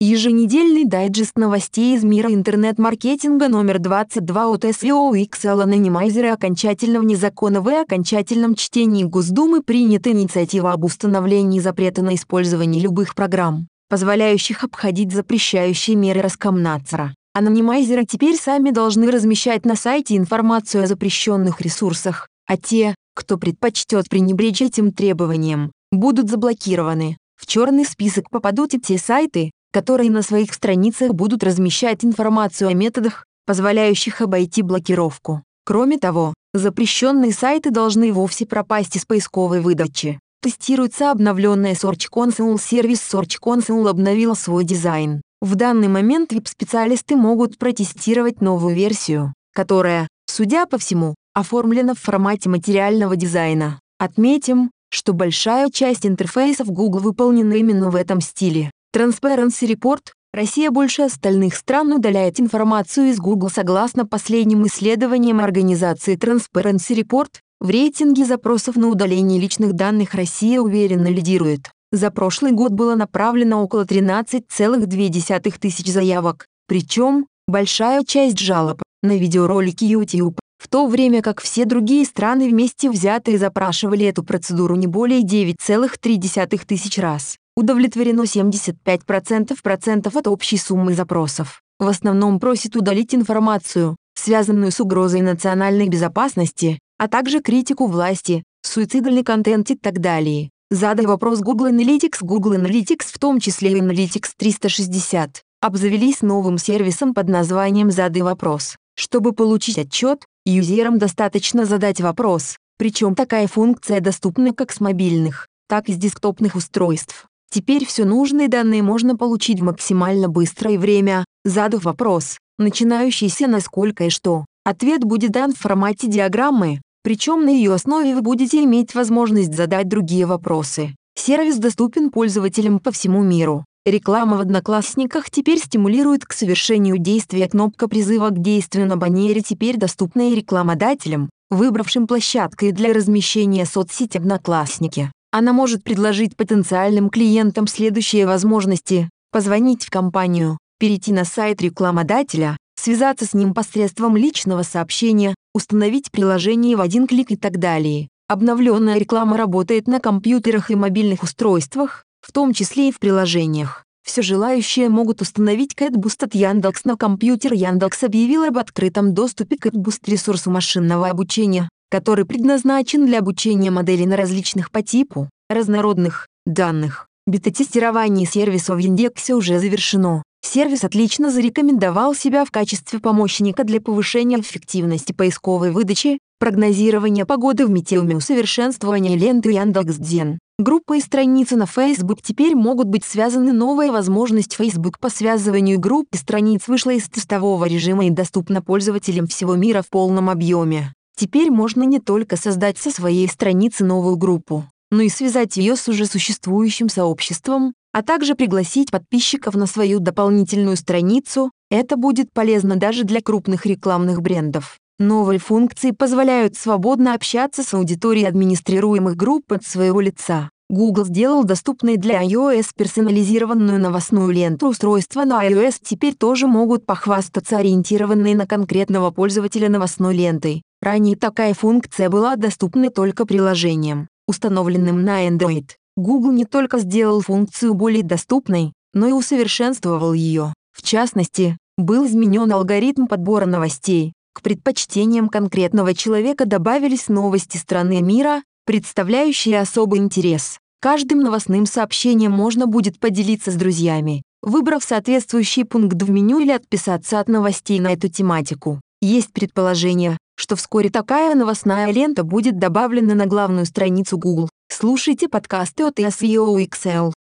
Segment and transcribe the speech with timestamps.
[0.00, 7.60] Еженедельный дайджест новостей из мира интернет-маркетинга номер 22 от SEO XL Anonymizer окончательно вне закона
[7.60, 15.12] в окончательном чтении Госдумы принята инициатива об установлении запрета на использование любых программ, позволяющих обходить
[15.12, 17.12] запрещающие меры Роскомнадзора.
[17.34, 24.08] Анонимайзеры теперь сами должны размещать на сайте информацию о запрещенных ресурсах, а те, кто предпочтет
[24.08, 27.16] пренебречь этим требованием, будут заблокированы.
[27.34, 32.74] В черный список попадут и те сайты, которые на своих страницах будут размещать информацию о
[32.74, 35.42] методах, позволяющих обойти блокировку.
[35.64, 40.18] Кроме того, запрещенные сайты должны вовсе пропасть из поисковой выдачи.
[40.40, 45.20] Тестируется обновленная Search Console сервис Search Console обновил свой дизайн.
[45.40, 52.48] В данный момент веб-специалисты могут протестировать новую версию, которая, судя по всему, оформлена в формате
[52.48, 53.80] материального дизайна.
[53.98, 58.70] Отметим, что большая часть интерфейсов Google выполнена именно в этом стиле.
[58.94, 60.00] Transparency Report
[60.32, 67.28] Россия больше остальных стран удаляет информацию из Google согласно последним исследованиям организации Transparency Report.
[67.60, 71.70] В рейтинге запросов на удаление личных данных Россия уверенно лидирует.
[71.92, 79.84] За прошлый год было направлено около 13,2 тысяч заявок, причем большая часть жалоб на видеоролики
[79.84, 85.22] YouTube, в то время как все другие страны вместе взятые запрашивали эту процедуру не более
[85.22, 91.60] 9,3 тысяч раз удовлетворено 75% процентов от общей суммы запросов.
[91.80, 99.24] В основном просит удалить информацию, связанную с угрозой национальной безопасности, а также критику власти, суицидальный
[99.24, 100.50] контент и так далее.
[100.70, 107.28] Задай вопрос Google Analytics Google Analytics, в том числе Analytics 360, обзавелись новым сервисом под
[107.28, 108.76] названием «Задай вопрос».
[108.94, 115.88] Чтобы получить отчет, юзерам достаточно задать вопрос, причем такая функция доступна как с мобильных, так
[115.88, 117.26] и с десктопных устройств.
[117.50, 124.04] Теперь все нужные данные можно получить в максимально быстрое время, задав вопрос, начинающийся на сколько
[124.04, 124.44] и что.
[124.64, 129.88] Ответ будет дан в формате диаграммы, причем на ее основе вы будете иметь возможность задать
[129.88, 130.94] другие вопросы.
[131.14, 133.64] Сервис доступен пользователям по всему миру.
[133.90, 139.76] Реклама в Одноклассниках теперь стимулирует к совершению действия кнопка призыва к действию на баннере теперь
[139.76, 145.10] доступна и рекламодателям, выбравшим площадкой для размещения соцсети Одноклассники.
[145.30, 153.26] Она может предложить потенциальным клиентам следующие возможности– позвонить в компанию, перейти на сайт рекламодателя, связаться
[153.26, 158.08] с ним посредством личного сообщения, установить приложение в один клик и так далее.
[158.28, 163.84] Обновленная реклама работает на компьютерах и мобильных устройствах, в том числе и в приложениях.
[164.04, 167.52] Все желающие могут установить CatBoost от Яндекс на компьютер.
[167.52, 174.06] Яндекс объявил об открытом доступе к CatBoost ресурсу машинного обучения, который предназначен для обучения моделей
[174.06, 177.06] на различных по типу, разнородных, данных.
[177.26, 180.22] Бета-тестирование сервиса в индексе уже завершено.
[180.40, 187.70] Сервис отлично зарекомендовал себя в качестве помощника для повышения эффективности поисковой выдачи, прогнозирования погоды в
[187.70, 190.38] Метеуме, усовершенствования ленты Яндекс.Дзен.
[190.60, 193.52] Группы и страницы на Facebook теперь могут быть связаны.
[193.52, 199.28] Новая возможность Facebook по связыванию групп и страниц вышла из тестового режима и доступна пользователям
[199.28, 200.92] всего мира в полном объеме.
[201.16, 205.86] Теперь можно не только создать со своей страницы новую группу, но и связать ее с
[205.86, 211.52] уже существующим сообществом, а также пригласить подписчиков на свою дополнительную страницу.
[211.70, 214.80] Это будет полезно даже для крупных рекламных брендов.
[214.98, 220.50] Новые функции позволяют свободно общаться с аудиторией администрируемых групп от своего лица.
[220.68, 224.66] Google сделал доступной для iOS персонализированную новостную ленту.
[224.66, 230.62] Устройства на iOS теперь тоже могут похвастаться ориентированной на конкретного пользователя новостной лентой.
[230.82, 235.70] Ранее такая функция была доступна только приложениям, установленным на Android.
[235.96, 240.52] Google не только сделал функцию более доступной, но и усовершенствовал ее.
[240.72, 244.12] В частности, был изменен алгоритм подбора новостей.
[244.38, 250.58] К предпочтениям конкретного человека добавились новости страны мира, представляющие особый интерес.
[250.80, 257.18] Каждым новостным сообщением можно будет поделиться с друзьями, выбрав соответствующий пункт в меню или отписаться
[257.18, 258.80] от новостей на эту тематику.
[259.00, 264.48] Есть предположение, что вскоре такая новостная лента будет добавлена на главную страницу Google.
[264.70, 267.12] Слушайте подкасты от SEO XL.